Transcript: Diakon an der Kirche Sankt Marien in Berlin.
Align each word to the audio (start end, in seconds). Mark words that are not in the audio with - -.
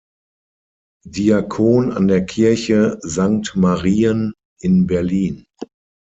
Diakon 1.07 1.91
an 1.91 2.07
der 2.07 2.25
Kirche 2.25 2.97
Sankt 3.03 3.55
Marien 3.55 4.33
in 4.59 4.87
Berlin. 4.87 5.45